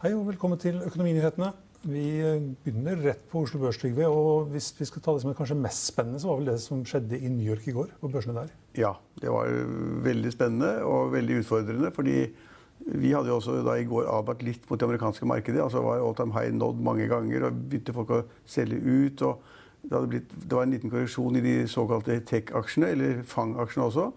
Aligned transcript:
Hei 0.00 0.14
og 0.16 0.22
velkommen 0.30 0.56
til 0.56 0.78
Økonominyhetene. 0.80 1.50
Vi 1.92 2.02
begynner 2.64 3.02
rett 3.04 3.26
på 3.28 3.42
Oslo 3.44 3.58
Børs, 3.60 3.76
Trygve. 3.76 4.06
Og 4.08 4.46
hvis 4.48 4.70
vi 4.78 4.86
skal 4.88 5.02
ta 5.04 5.12
det 5.12 5.20
som 5.20 5.28
er 5.28 5.34
kanskje 5.36 5.56
mest 5.60 5.90
spennende, 5.90 6.16
så 6.22 6.30
var 6.30 6.38
vel 6.38 6.46
det 6.48 6.54
som 6.62 6.78
skjedde 6.88 7.18
i 7.18 7.28
New 7.28 7.44
York 7.44 7.66
i 7.68 7.74
går? 7.76 7.90
på 8.00 8.08
børsene 8.08 8.32
der? 8.38 8.54
Ja, 8.80 8.94
det 9.20 9.28
var 9.28 9.50
veldig 10.06 10.30
spennende 10.32 10.70
og 10.88 11.12
veldig 11.12 11.42
utfordrende. 11.42 11.90
fordi 11.92 12.14
vi 12.86 13.12
hadde 13.12 13.28
jo 13.28 13.34
også 13.34 13.58
da 13.66 13.74
i 13.76 13.84
går 13.84 14.08
advart 14.08 14.40
litt 14.42 14.64
mot 14.70 14.80
det 14.80 14.86
amerikanske 14.88 15.26
markedet. 15.28 15.60
altså 15.60 15.82
var 15.84 16.00
all 16.00 16.16
time 16.16 16.32
high 16.32 16.54
nådd 16.54 16.80
mange 16.80 17.06
ganger, 17.06 17.44
og 17.44 17.58
begynte 17.68 17.92
folk 17.92 18.10
å 18.10 18.22
selge 18.46 18.80
ut. 18.80 19.22
og 19.22 19.42
det, 19.82 20.08
blitt, 20.08 20.32
det, 20.32 20.52
var 20.52 20.62
en 20.62 20.70
liten 20.70 20.90
korreksjon 20.90 21.36
i 21.36 21.44
de 21.44 21.68
såkalte 21.68 22.16
tech-aksjene, 22.24 22.88
eller 22.88 23.20
FANG-aksjene 23.22 23.84
også, 23.84 24.08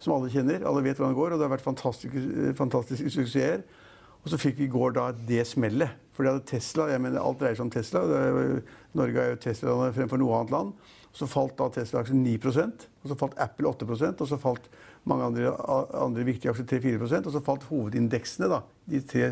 som 0.00 0.18
alle 0.18 0.28
kjenner. 0.28 0.68
Alle 0.68 0.84
vet 0.84 1.00
hvordan 1.00 1.16
det 1.16 1.20
går, 1.22 1.32
og 1.32 1.40
det 1.40 1.48
har 1.48 1.56
vært 1.56 1.64
fantastiske, 1.64 2.52
fantastiske 2.60 3.16
suksesser. 3.16 3.64
Og 4.24 4.32
så 4.32 4.40
fikk 4.40 4.58
vi 4.58 4.66
i 4.68 4.72
går 4.72 4.96
da 4.96 5.10
det 5.28 5.44
smellet. 5.48 6.00
For 6.14 6.40
Tesla 6.46 6.88
jeg 6.92 7.02
mener 7.02 7.20
Alt 7.20 7.40
dreier 7.42 7.58
seg 7.58 7.66
om 7.66 7.72
Tesla. 7.74 8.04
Er, 8.16 8.60
Norge 8.96 9.20
er 9.20 9.32
jo 9.34 9.40
Tesla 9.42 9.90
fremfor 9.94 10.20
noe 10.20 10.38
annet 10.38 10.54
land. 10.54 10.92
Så 11.14 11.28
falt 11.30 11.56
da 11.58 11.68
Tesla-aksjen 11.70 12.24
9% 12.24 12.88
og 13.04 13.10
så 13.10 13.16
falt 13.20 13.36
Apple 13.38 13.70
8% 13.70 14.22
og 14.24 14.26
så 14.30 14.38
falt 14.40 14.64
mange 15.06 15.28
andre, 15.28 15.52
andre 16.00 16.24
viktige 16.26 16.50
aksjer 16.50 16.66
3-4% 16.72 17.28
og 17.28 17.34
så 17.34 17.42
falt 17.44 17.66
hovedindeksene. 17.68 18.48
da, 18.50 18.62
De 18.90 19.02
tre 19.06 19.28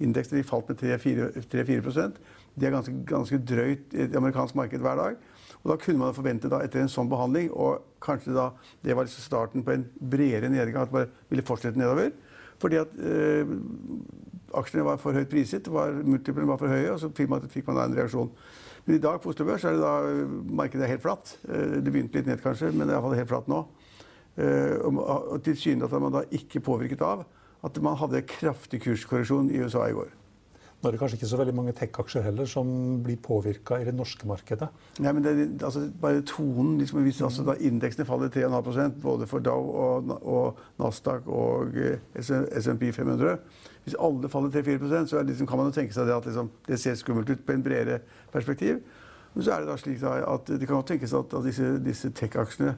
indeksene 0.00 0.40
de 0.40 0.46
falt 0.46 0.70
med 0.70 0.80
3-4% 0.80 2.20
Det 2.54 2.68
er 2.68 2.72
ganske, 2.72 2.94
ganske 3.08 3.40
drøyt 3.50 3.96
i 3.96 4.06
et 4.06 4.16
amerikansk 4.16 4.56
marked 4.56 4.80
hver 4.80 4.96
dag. 4.96 5.18
Og 5.62 5.72
Da 5.72 5.76
kunne 5.82 5.98
man 5.98 6.14
forvente 6.14 6.48
da, 6.48 6.62
etter 6.64 6.80
en 6.80 6.88
sånn 6.88 7.10
behandling, 7.10 7.50
og 7.50 7.82
kanskje 8.00 8.32
da 8.36 8.50
det 8.84 8.96
var 8.96 9.04
liksom 9.04 9.24
starten 9.26 9.64
på 9.66 9.74
en 9.74 9.84
bredere 9.98 10.48
nedgang, 10.48 10.86
at 10.86 10.94
man 10.94 11.10
ville 11.28 11.44
fortsette 11.44 11.76
nedover. 11.76 12.14
Fordi 12.62 12.78
at 12.80 12.94
øh, 12.96 13.50
aksjene 14.54 14.84
var 14.86 15.00
for 15.02 15.16
høyt 15.16 15.30
priset, 15.30 15.68
multiplene 16.06 16.48
var 16.48 16.60
for 16.60 16.70
høye, 16.70 16.92
og 16.92 17.00
så 17.02 17.10
fikk 17.14 17.30
man, 17.32 17.46
fikk 17.50 17.66
man 17.70 17.80
da 17.80 17.86
en 17.88 17.96
reaksjon. 17.98 18.30
Men 18.86 18.98
i 18.98 19.02
dag 19.02 19.18
på 19.22 19.32
Oslo 19.32 19.46
Børs 19.48 19.64
er 19.66 19.74
det 19.74 19.82
da 19.82 19.94
markedet 20.60 20.86
er 20.86 20.92
helt 20.94 21.02
flatt. 21.02 21.32
Eh, 21.48 21.80
det 21.82 21.90
begynte 21.90 22.20
litt 22.20 22.28
ned 22.30 22.42
kanskje, 22.44 22.70
men 22.70 22.86
det 22.86 22.94
er 22.94 23.00
iallfall 23.00 23.18
helt 23.18 23.32
flatt 23.32 23.50
nå. 23.50 23.64
Eh, 24.36 24.76
og 24.84 25.40
tilsynelatende 25.42 25.98
er 25.98 26.04
man 26.04 26.14
da 26.18 26.22
ikke 26.38 26.62
påvirket 26.62 27.02
av 27.02 27.24
at 27.66 27.80
man 27.82 27.98
hadde 27.98 28.22
kraftig 28.28 28.82
kurskorreksjon 28.84 29.50
i 29.50 29.62
USA 29.64 29.88
i 29.88 29.96
går. 29.96 30.12
Nå 30.76 30.90
er 30.90 30.92
det 30.92 30.98
kanskje 31.00 31.16
ikke 31.16 31.28
så 31.30 31.38
veldig 31.40 31.54
mange 31.56 31.72
tech-aksjer 31.76 32.24
heller 32.26 32.48
som 32.50 32.68
blir 33.04 33.16
påvirka 33.24 33.78
i 33.80 33.86
det 33.86 33.94
norske 33.96 34.28
markedet? 34.28 34.68
Nei, 35.00 35.12
men 35.16 35.24
det, 35.24 35.46
altså, 35.64 35.86
bare 36.02 36.20
tonen 36.28 36.76
liksom, 36.78 37.00
Hvis 37.06 37.22
altså, 37.24 37.54
indeksene 37.64 38.04
faller 38.06 38.28
3,5 38.28 38.98
både 39.02 39.28
for 39.30 39.44
Dow 39.44 39.70
og, 39.72 40.12
og 40.20 40.60
Nasdaq 40.82 41.26
og 41.32 41.78
eh, 41.80 41.96
SMP 42.20 42.90
500 42.92 43.38
Hvis 43.86 43.96
alle 43.98 44.28
faller 44.28 44.52
3-4% 44.52 45.10
så 45.14 45.24
liksom, 45.24 45.48
kan 45.48 45.62
man 45.62 45.72
jo 45.72 45.78
tenke 45.78 45.96
seg 45.96 46.10
det 46.10 46.18
at 46.18 46.28
liksom, 46.28 46.52
det 46.68 46.80
ser 46.82 47.00
skummelt 47.00 47.32
ut 47.32 47.46
på 47.46 47.56
en 47.56 47.64
bredere 47.64 47.98
perspektiv. 48.32 48.84
Men 49.32 49.44
så 49.44 49.52
er 49.52 49.64
det 49.64 49.70
da 49.70 49.80
slik 49.80 50.00
da, 50.00 50.18
at 50.34 50.48
det 50.48 50.68
kan 50.68 50.84
tenkes 50.84 51.12
at, 51.16 51.32
at 51.32 51.44
disse, 51.44 51.72
disse 51.84 52.12
tech-aksjene 52.16 52.76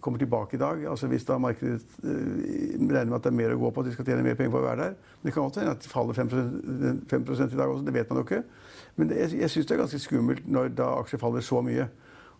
kommer 0.00 0.18
tilbake 0.20 0.56
i 0.56 0.60
dag. 0.60 0.86
Altså 0.90 1.06
Hvis 1.10 1.24
da 1.24 1.38
markedet 1.38 1.82
uh, 2.04 2.08
regner 2.08 3.10
med 3.10 3.18
at 3.18 3.26
det 3.26 3.32
er 3.32 3.38
mer 3.40 3.54
å 3.54 3.60
gå 3.60 3.70
på, 3.70 3.82
at 3.82 3.90
de 3.90 3.92
skal 3.96 4.08
tjene 4.08 4.24
mer 4.26 4.38
penger 4.38 4.54
på 4.54 4.62
å 4.62 4.66
være 4.66 4.82
der. 4.82 4.96
Men 5.18 5.28
det 5.28 5.34
kan 5.34 5.46
godt 5.46 5.60
hende 5.60 5.76
at 5.76 5.84
det 5.84 5.92
faller 5.92 6.18
5, 6.18 6.32
5 7.10 7.28
i 7.46 7.58
dag 7.58 7.68
også. 7.68 7.84
Det 7.86 7.94
vet 7.94 8.10
man 8.10 8.20
jo 8.20 8.26
ikke. 8.26 8.42
Men 8.96 9.10
det, 9.10 9.20
jeg, 9.20 9.40
jeg 9.42 9.54
syns 9.54 9.68
det 9.68 9.76
er 9.76 9.82
ganske 9.84 10.02
skummelt 10.02 10.48
når 10.48 10.74
da 10.78 10.90
aksjer 11.02 11.22
faller 11.22 11.44
så 11.44 11.62
mye. 11.64 11.88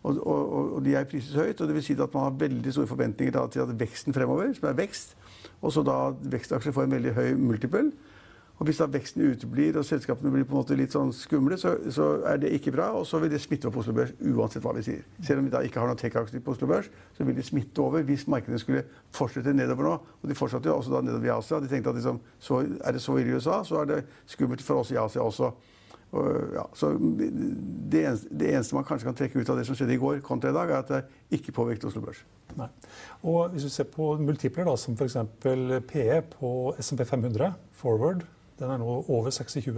Og, 0.03 0.19
og, 0.27 0.73
og, 0.75 0.81
de 0.85 0.93
er 0.95 1.07
priset 1.09 1.35
høyt. 1.35 1.61
og 1.61 1.67
det 1.67 1.75
vil 1.75 1.83
si 1.83 1.95
at 1.97 2.13
Man 2.13 2.23
har 2.23 2.35
veldig 2.39 2.73
store 2.73 2.87
forventninger 2.87 3.47
til 3.51 3.63
at 3.65 3.79
veksten 3.79 4.13
fremover, 4.13 4.53
som 4.53 4.69
er 4.69 4.77
vekst, 4.77 5.17
og 5.61 5.73
så 5.73 5.83
da 5.83 5.97
vekstaksjer 6.21 6.75
får 6.75 6.85
en 6.85 6.95
veldig 6.95 7.13
høy 7.17 7.33
multiple, 7.41 7.91
og 8.57 8.65
Hvis 8.65 8.79
da 8.81 8.87
veksten 8.89 9.21
uteblir 9.21 9.75
og 9.77 9.85
selskapene 9.85 10.31
blir 10.33 10.45
på 10.47 10.55
en 10.55 10.57
måte 10.57 10.75
litt 10.77 10.95
sånn 10.95 11.11
skumle, 11.13 11.59
så, 11.61 11.75
så, 11.93 12.07
er 12.25 12.39
det 12.41 12.49
ikke 12.57 12.73
bra. 12.73 12.87
Og 12.97 13.05
så 13.05 13.19
vil 13.21 13.29
det 13.29 13.41
smitte 13.43 13.69
opp 13.69 13.75
på 13.77 13.83
Oslo 13.83 13.93
Børs 13.93 14.15
uansett 14.17 14.63
hva 14.65 14.73
vi 14.73 14.85
sier. 14.87 15.03
Selv 15.21 15.43
om 15.43 15.45
vi 15.45 15.53
da 15.53 15.61
ikke 15.65 15.77
har 15.83 15.91
noen 15.91 15.99
tech-aksjer 16.01 16.41
på 16.41 16.55
Oslo 16.55 16.69
Børs, 16.71 16.89
så 17.13 17.27
vil 17.27 17.37
det 17.37 17.45
smitte 17.45 17.83
over 17.83 18.05
hvis 18.07 18.25
markedene 18.25 18.57
skulle 18.61 18.81
fortsette 19.13 19.53
nedover 19.53 19.85
nå. 19.85 19.95
Og 20.23 20.31
de 20.31 20.37
fortsatte 20.37 20.71
jo 20.71 20.79
også 20.79 20.95
da 20.95 21.03
nedover 21.05 21.29
i 21.29 21.33
Asia. 21.35 21.59
De 21.61 21.69
tenkte 21.69 21.93
at 21.93 21.99
liksom, 21.99 22.17
så 22.41 22.63
er 22.65 22.97
det 22.97 23.03
så 23.03 23.17
ille 23.21 23.35
i 23.35 23.37
USA, 23.37 23.59
så 23.67 23.83
er 23.83 23.91
det 23.91 23.99
skummelt 24.33 24.65
for 24.65 24.81
oss 24.81 24.93
i 24.95 24.97
Asia 25.03 25.21
også. 25.21 25.51
Og, 26.15 26.27
ja, 26.55 26.63
så 26.79 26.89
det 26.97 28.01
eneste, 28.07 28.31
det 28.31 28.49
eneste, 28.55 28.77
man 28.77 28.87
kanskje 28.87 29.09
kan 29.09 29.17
trekke 29.19 29.41
ut 29.43 29.51
av 29.51 29.59
det 29.59 29.67
som 29.67 29.77
skjedde 29.77 29.93
i 29.93 29.99
går, 30.01 30.21
kontra 30.25 30.49
i 30.53 30.55
dag, 30.55 30.71
er 30.71 30.79
at 30.79 30.93
det 30.95 31.37
ikke 31.37 31.53
påvirket 31.59 31.89
Oslo 31.91 32.01
Børs. 32.07 32.23
Nei. 32.57 32.71
Og 33.27 33.51
Hvis 33.53 33.67
du 33.67 33.69
ser 33.69 33.89
på 33.91 34.15
multipler, 34.17 34.65
da, 34.65 34.73
som 34.79 34.97
f.eks. 34.97 35.19
PE 35.91 36.21
på 36.33 36.55
SMP 36.81 37.05
500, 37.05 37.53
Forward 37.77 38.25
den 38.59 38.73
er 38.73 38.81
nå 38.81 38.87
over 39.07 39.29
26. 39.29 39.77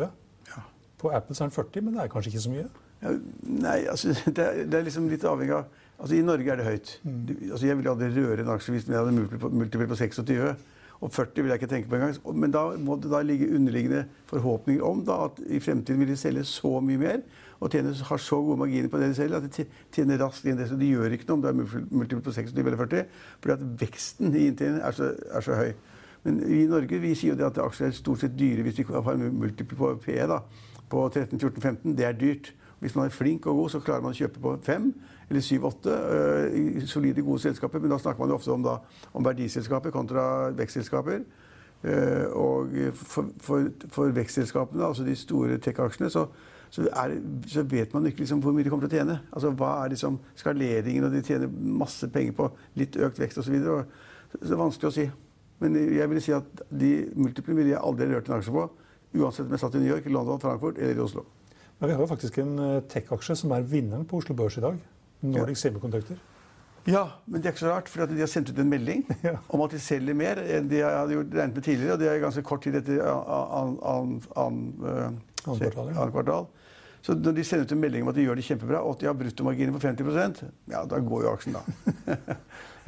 Ja. 0.50 0.64
På 1.00 1.12
Apple 1.16 1.36
er 1.36 1.50
den 1.50 1.52
40, 1.52 1.84
men 1.84 1.94
det 1.96 2.04
er 2.04 2.12
kanskje 2.14 2.34
ikke 2.34 2.46
så 2.46 2.54
mye? 2.54 2.66
Ja, 3.02 3.14
nei, 3.42 3.78
altså, 3.90 4.16
det 4.36 4.44
er, 4.46 4.66
det 4.66 4.80
er, 4.80 4.88
liksom 4.88 5.08
litt 5.12 5.24
avhengig 5.24 5.56
av 5.56 5.70
altså, 6.00 6.16
I 6.16 6.26
Norge 6.26 6.52
er 6.52 6.60
det 6.60 6.68
høyt. 6.68 6.92
Mm. 7.04 7.22
Altså, 7.52 7.64
jeg 7.68 7.80
ville 7.80 7.94
aldri 7.94 8.10
røre 8.18 8.44
en 8.44 8.52
aksje 8.56 8.76
hvis 8.76 8.90
jeg 8.90 9.00
hadde 9.00 9.16
multiple 9.16 9.88
på, 9.88 9.94
på 9.94 10.02
26. 10.04 10.56
Og 11.00 11.14
40 11.16 11.46
vil 11.46 11.54
jeg 11.54 11.62
ikke 11.62 11.70
tenke 11.72 11.90
på 11.90 11.96
engang. 11.96 12.18
Men 12.36 12.52
da 12.52 12.66
må 12.76 12.98
det 13.00 13.12
da 13.12 13.22
ligge 13.24 13.48
underliggende 13.56 14.04
forhåpninger 14.28 14.84
om 14.84 15.06
da, 15.08 15.22
at 15.30 15.40
i 15.48 15.62
fremtiden 15.64 16.02
vil 16.02 16.12
de 16.12 16.18
selge 16.20 16.44
så 16.48 16.80
mye 16.84 17.00
mer 17.00 17.22
og 17.60 17.72
tjene, 17.72 17.92
har 17.92 18.22
så 18.24 18.38
gode 18.40 18.60
marginer 18.60 18.92
på 18.92 19.00
det 19.00 19.10
de 19.12 19.16
selger, 19.18 19.38
at 19.38 19.56
de 19.58 19.66
tjener 19.96 20.20
raskt 20.22 20.48
inn 20.48 20.60
det. 20.60 20.70
Så 20.70 20.78
de 20.80 20.92
gjør 20.94 21.16
ikke 21.16 21.28
noe 21.28 21.40
om 21.40 21.42
det 21.44 21.50
er 21.52 21.88
multiple 21.92 22.24
på 22.24 22.36
26 22.36 22.60
eller 22.64 22.80
40, 22.80 23.08
fordi 23.44 23.56
at 23.56 23.66
veksten 23.82 24.36
i 24.36 24.46
inntjeningen 24.48 24.84
er, 24.88 25.02
er 25.36 25.44
så 25.44 25.58
høy. 25.60 25.74
Men 26.24 26.40
vi 26.44 26.64
i 26.64 26.70
Norge 26.70 27.00
vi 27.00 27.14
sier 27.16 27.34
jo 27.34 27.40
det 27.40 27.48
at 27.48 27.62
aksjer 27.64 27.90
er 27.90 27.96
stort 27.96 28.24
sett 28.24 28.36
dyre 28.40 28.66
hvis 28.66 28.82
vi 28.82 28.88
har 28.92 29.14
en 29.14 29.40
multiple 29.40 29.78
på 29.78 29.94
PE 30.04 30.26
da, 30.28 30.42
på 30.90 31.06
13-14-15. 31.08 31.96
Det 31.98 32.06
er 32.06 32.18
dyrt. 32.18 32.54
Hvis 32.80 32.96
man 32.96 33.06
er 33.06 33.10
flink 33.10 33.46
og 33.46 33.56
god, 33.56 33.70
så 33.70 33.80
klarer 33.84 34.04
man 34.04 34.14
å 34.16 34.18
kjøpe 34.18 34.40
på 34.40 34.54
fem 34.64 34.94
eller 35.30 35.44
7-8 35.44 35.96
uh, 35.96 36.86
solide, 36.88 37.22
gode 37.22 37.44
selskaper. 37.44 37.82
Men 37.84 37.92
da 37.92 38.00
snakker 38.00 38.24
man 38.24 38.32
jo 38.32 38.38
ofte 38.40 38.54
om, 38.56 38.64
da, 38.64 38.78
om 39.14 39.26
verdiselskaper 39.26 39.94
kontra 39.94 40.24
vekstselskaper. 40.58 41.26
Uh, 41.84 42.26
og 42.36 42.78
for, 42.96 43.28
for, 43.44 43.68
for, 43.92 44.16
vekstselskapene, 44.16 44.84
altså 44.86 45.04
de 45.04 45.16
store 45.16 45.60
tech-aksjene, 45.64 46.10
så, 46.12 46.26
så, 46.70 46.88
så, 47.48 47.64
vet 47.68 47.94
man 47.94 48.08
ikke 48.08 48.24
liksom 48.24 48.42
hvor 48.44 48.56
mye 48.56 48.64
de 48.64 48.72
kommer 48.72 48.88
til 48.88 48.96
å 48.96 49.02
tjene. 49.04 49.20
Altså 49.32 49.52
Hva 49.60 49.76
er 49.84 49.94
liksom 49.96 50.20
skaleringen, 50.40 51.08
og 51.08 51.16
de 51.16 51.24
tjener 51.28 51.52
masse 51.52 52.08
penger 52.16 52.36
på 52.40 52.50
litt 52.80 52.96
økt 53.00 53.20
vekst 53.20 53.44
osv. 53.44 53.60
Det 53.60 54.54
er 54.54 54.64
vanskelig 54.64 54.92
å 54.92 54.98
si. 55.02 55.10
Men 55.60 55.76
jeg 55.76 56.10
vil 56.12 56.22
si 56.24 56.36
at 56.36 56.64
de 56.70 56.94
multiplene 57.16 57.60
ville 57.60 57.74
jeg 57.74 57.84
aldri 57.84 58.08
rørt 58.14 58.30
en 58.30 58.38
aksje 58.38 58.56
på. 58.56 58.70
Uansett 59.20 59.48
om 59.48 59.56
jeg 59.56 59.64
satt 59.64 59.76
i 59.76 59.84
New 59.84 59.92
York, 59.92 60.08
London, 60.08 60.40
Frankfurt 60.42 60.80
eller 60.80 60.96
i 60.96 61.04
Oslo. 61.04 61.26
Men 61.80 61.90
vi 61.90 61.96
har 61.96 62.04
jo 62.04 62.10
faktisk 62.12 62.38
en 62.44 62.58
eh, 62.60 62.82
tech-aksje 62.92 63.38
som 63.42 63.54
er 63.56 63.66
vinneren 63.68 64.06
på 64.08 64.20
Oslo 64.20 64.36
Børs 64.38 64.60
i 64.60 64.64
dag. 64.64 64.78
Nordic 65.24 65.58
ja. 65.58 65.62
Semiconductor. 65.64 66.20
Ja, 66.88 67.04
men 67.26 67.42
det 67.42 67.50
er 67.50 67.54
ikke 67.54 67.66
så 67.66 67.74
rart, 67.74 67.90
for 67.92 68.08
de 68.08 68.22
har 68.22 68.30
sendt 68.32 68.52
ut 68.52 68.60
en 68.60 68.70
melding 68.72 69.04
ja. 69.28 69.36
om 69.52 69.64
at 69.66 69.74
de 69.76 69.82
selger 69.84 70.16
mer 70.18 70.40
enn 70.44 70.70
de 70.72 70.80
hadde 70.84 71.16
gjort 71.18 71.36
regnet 71.36 71.60
med 71.60 71.66
tidligere. 71.66 71.96
Og 71.96 72.02
det 72.02 72.10
er 72.12 72.24
ganske 72.24 72.46
kort 72.48 72.64
tid 72.66 72.80
etter 72.80 73.04
annen 73.04 74.20
kvartal. 76.14 76.50
Så 77.02 77.16
når 77.16 77.36
de 77.36 77.44
sender 77.48 77.68
ut 77.68 77.76
en 77.76 77.84
melding 77.84 78.04
om 78.04 78.12
at 78.12 78.18
de 78.18 78.26
gjør 78.26 78.40
det 78.40 78.48
kjempebra, 78.48 78.82
og 78.84 78.98
at 78.98 79.04
de 79.04 79.08
har 79.08 79.20
bruttomarginer 79.20 79.76
på 79.76 79.84
50% 79.86 80.42
ja, 80.72 80.84
da 80.84 81.00
går 81.00 81.24
jo 81.24 81.32
aksjen, 81.32 81.56
da. 81.56 81.64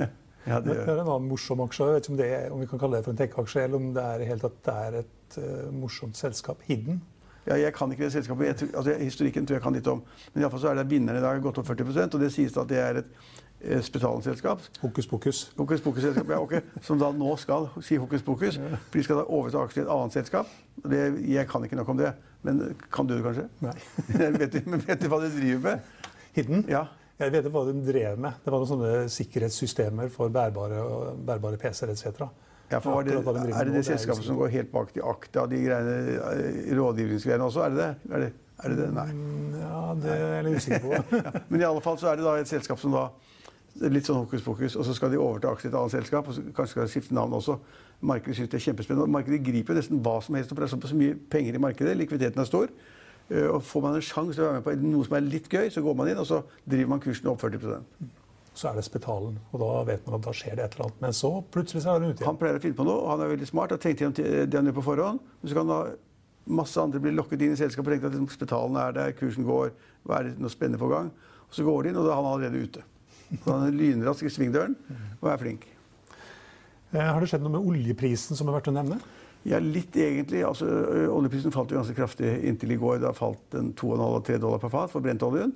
ja, 0.47 0.59
det, 0.59 0.73
det, 0.73 0.87
er 0.87 1.01
en 1.01 1.07
annen 1.07 1.29
morsom 1.29 1.63
aksje. 1.65 1.87
Jeg 1.87 1.97
vet 1.97 2.07
ikke 2.07 2.13
om, 2.13 2.19
det 2.21 2.29
er, 2.35 2.45
om 2.51 2.61
vi 2.63 2.69
kan 2.71 2.81
kalle 2.81 2.99
det 2.99 3.07
for 3.07 3.13
en 3.13 3.21
tech-aksje, 3.21 3.65
eller 3.67 3.81
om 3.81 3.89
det 3.95 4.05
er, 4.13 4.25
helt 4.31 4.45
at 4.47 4.59
det 4.67 4.77
er 4.87 4.99
et 5.03 5.37
uh, 5.37 5.67
morsomt 5.75 6.17
selskap. 6.17 6.63
Hidden. 6.67 7.01
Ja, 7.47 7.57
jeg 7.57 7.73
kan 7.73 7.91
ikke 7.93 8.05
det 8.05 8.13
selskapet. 8.13 8.49
Jeg, 8.49 8.71
altså, 8.75 8.95
historikken 9.01 9.45
tror 9.49 9.57
jeg 9.57 9.65
kan 9.65 9.77
litt 9.77 9.87
om. 9.89 10.03
Men 10.33 10.43
iallfall 10.43 10.61
så 10.61 10.71
er 10.71 10.81
det 10.81 10.89
vinneren 10.91 11.21
i 11.21 11.23
dag 11.25 11.41
gått 11.41 11.61
opp 11.61 11.69
40% 11.69 12.17
og 12.17 12.21
det 12.21 12.33
sies 12.33 12.57
at 12.57 12.69
det 12.69 12.81
er 12.81 13.01
et 13.01 13.15
Eh, 13.63 13.81
spesialselskap. 13.81 14.61
Hokus 14.81 15.07
pokus. 15.07 15.51
Hokus 15.57 15.81
pokus 15.81 16.01
selskap, 16.01 16.29
ja, 16.29 16.39
okay. 16.41 16.61
Som 16.81 16.99
da 16.99 17.11
nå 17.11 17.35
skal 17.37 17.67
si 17.81 17.95
hokus 17.95 18.21
pokus. 18.21 18.57
For 18.57 18.97
de 18.97 19.03
skal 19.03 19.19
da 19.21 19.25
overta 19.29 19.61
aksjer 19.61 19.83
i 19.83 19.85
et 19.85 19.91
annet 19.93 20.15
selskap. 20.15 20.49
Det, 20.81 21.01
jeg 21.29 21.47
kan 21.49 21.63
ikke 21.63 21.77
nok 21.77 21.91
om 21.93 21.99
det. 21.99 22.13
Men 22.41 22.63
kan 22.93 23.05
du 23.05 23.13
det 23.13 23.21
kanskje? 23.23 23.45
Nei. 23.61 23.75
vet, 24.39 24.57
du, 24.57 24.77
vet 24.87 25.03
du 25.03 25.07
hva 25.11 25.21
de 25.21 25.29
driver 25.35 25.61
med? 25.67 26.09
Hidden? 26.33 26.65
Ja. 26.69 26.87
Jeg 27.21 27.33
vet 27.33 27.45
ikke 27.45 27.53
hva 27.53 27.65
de 27.67 27.81
drev 27.85 28.21
med. 28.21 28.39
Det 28.41 28.53
var 28.53 28.63
noen 28.63 28.69
sånne 28.71 28.93
sikkerhetssystemer 29.13 30.09
for 30.13 30.33
bærbare, 30.33 30.85
bærbare 31.27 31.59
PC-er 31.61 31.93
etc. 31.93 32.23
Ja, 32.71 32.79
for 32.79 33.03
det, 33.03 33.17
de 33.19 33.51
er 33.51 33.67
det 33.67 33.73
det 33.75 33.83
selskapet 33.85 34.23
som 34.23 34.37
går 34.39 34.53
helt 34.53 34.71
bak 34.71 34.93
til 34.95 35.03
akta, 35.03 35.43
de 35.51 35.59
greiene, 35.59 35.95
eh, 36.15 36.71
rådgivningsgreiene 36.77 37.43
også? 37.43 37.65
Er 37.65 37.73
det 37.73 37.81
det? 37.81 37.89
Er 38.09 38.23
det, 38.23 38.31
er 38.63 38.69
det, 38.69 38.77
det? 38.79 38.87
Nei. 38.95 39.07
Mm, 39.11 39.57
ja, 39.59 39.81
det 39.99 40.13
er 40.15 40.31
jeg 40.35 40.45
litt 40.47 40.63
usikker 40.63 40.85
på. 40.85 40.93
ja, 41.19 41.43
men 41.49 41.61
i 41.61 41.67
alle 41.67 41.83
fall 41.83 41.99
så 41.99 42.11
er 42.13 42.21
det 42.21 42.25
da 42.25 42.37
et 42.39 42.51
selskap 42.51 42.81
som 42.81 42.95
da 42.95 43.09
Litt 43.79 44.03
sånn 44.03 44.17
hokus 44.19 44.41
pokus. 44.43 44.73
Og 44.75 44.83
så 44.83 44.91
skal 44.91 45.13
de 45.13 45.19
overta 45.21 45.47
aksjer 45.47 45.69
til 45.69 45.77
et 45.77 45.79
annet 45.79 45.93
selskap. 45.93 46.27
og 46.27 46.35
så 46.35 46.41
Kanskje 46.51 46.73
skal 46.73 46.83
de 46.83 46.91
skifte 46.91 47.15
navn 47.15 47.37
også. 47.37 47.55
Markedet 48.03 48.35
synes 48.35 48.49
det 48.51 48.57
er 48.59 48.63
kjempespennende. 48.65 49.13
Markedet 49.15 49.39
griper 49.45 49.77
nesten 49.77 50.01
hva 50.03 50.17
som 50.25 50.35
helst. 50.35 50.51
For 50.51 50.59
det 50.59 50.67
er 50.67 50.89
så 50.91 50.97
mye 50.99 51.15
penger 51.31 51.55
i 51.55 51.61
markedet. 51.63 51.93
Likviditeten 51.95 52.43
er 52.43 52.49
stor. 52.49 52.73
Eh, 53.29 53.47
og 53.47 53.61
får 53.63 53.85
man 53.85 53.97
en 53.97 54.05
sjanse 54.05 54.35
til 54.35 54.43
å 54.43 54.49
være 54.49 54.59
med 54.59 54.65
på 54.65 54.75
noe 54.81 55.07
som 55.07 55.17
er 55.17 55.27
litt 55.27 55.47
gøy, 55.51 55.69
så 55.73 55.83
går 55.85 55.97
man 55.99 56.11
inn 56.11 56.21
og 56.21 56.27
så 56.27 56.41
driver 56.65 56.91
man 56.95 57.03
kursen 57.03 57.29
opp 57.31 57.43
40% 57.43 58.09
Så 58.57 58.69
er 58.69 58.77
det 58.79 58.85
Spetalen, 58.87 59.37
og 59.51 59.63
da 59.63 59.71
vet 59.87 60.07
man 60.07 60.17
at 60.17 60.25
da 60.27 60.33
skjer 60.35 60.57
det 60.59 60.65
et 60.65 60.73
eller 60.75 60.89
annet. 60.89 61.01
Men 61.05 61.15
så 61.15 61.33
plutselig 61.53 61.85
så 61.85 61.93
er 61.93 61.99
han 61.99 62.09
ute 62.09 62.19
igjen. 62.19 62.27
Han 62.27 62.39
pleier 62.41 62.59
å 62.59 62.63
finne 62.63 62.79
på 62.79 62.87
noe, 62.87 62.99
og 62.99 63.13
han 63.13 63.23
er 63.23 63.31
veldig 63.31 63.47
smart. 63.47 63.71
Har 63.71 63.79
tenkt 63.81 64.03
gjennom 64.03 64.17
det 64.19 64.59
han 64.59 64.67
gjør 64.67 64.79
på 64.81 64.87
forhånd. 64.89 65.21
Men 65.39 65.51
så 65.51 65.57
kan 65.57 65.71
da 65.71 65.81
masse 66.51 66.81
andre 66.81 66.99
bli 66.99 67.13
lokket 67.15 67.45
inn 67.45 67.55
i 67.55 67.59
selskapet 67.59 67.87
og 67.87 67.95
tenke 67.95 68.09
at 68.09 68.17
liksom, 68.17 68.31
Spetalen 68.35 68.79
er 68.81 68.97
der, 68.97 69.13
kursen 69.15 69.47
går, 69.47 69.71
hva 70.03 70.19
er 70.19 70.27
det 70.27 70.41
noe 70.41 70.51
spennende 70.51 70.81
på 70.81 70.89
gang? 70.91 71.13
Og 71.47 71.55
så 71.55 71.63
går 71.67 71.83
de 71.83 71.93
inn, 71.93 72.01
og 72.01 72.07
da 72.07 72.11
er 72.11 72.19
han 72.19 72.31
allerede 72.33 72.65
ute. 72.65 72.83
Han 73.45 73.67
er 73.69 73.75
lynrask 73.75 74.27
i 74.27 74.33
svingdøren 74.33 74.75
og 75.21 75.29
er 75.31 75.39
flink. 75.39 75.67
Eh, 76.91 76.99
har 76.99 77.23
det 77.23 77.29
skjedd 77.31 77.45
noe 77.45 77.55
med 77.55 77.71
oljeprisen 77.71 78.35
som 78.35 78.49
er 78.51 78.57
verdt 78.57 78.71
å 78.71 78.75
nevne? 78.75 78.99
Ja, 79.43 79.57
litt 79.59 79.95
egentlig. 79.97 80.43
Altså, 80.45 80.67
oljeprisen 81.09 81.53
falt 81.53 81.71
jo 81.73 81.79
ganske 81.79 81.97
kraftig 81.97 82.29
inntil 82.45 82.75
i 82.75 82.79
går. 82.81 82.99
Da 83.01 83.13
falt 83.17 83.41
den 83.55 83.71
2,5-3 83.77 84.37
dollar 84.41 84.61
per 84.61 84.73
fat 84.73 84.93
for 84.93 85.03
brentoljen. 85.03 85.53